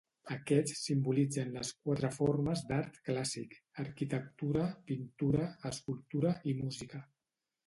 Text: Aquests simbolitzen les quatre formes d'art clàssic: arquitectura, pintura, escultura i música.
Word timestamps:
Aquests 0.35 0.79
simbolitzen 0.85 1.51
les 1.57 1.69
quatre 1.87 2.09
formes 2.15 2.63
d'art 2.71 2.97
clàssic: 3.11 3.53
arquitectura, 3.85 4.65
pintura, 4.89 5.47
escultura 5.73 6.35
i 6.55 6.59
música. 6.65 7.05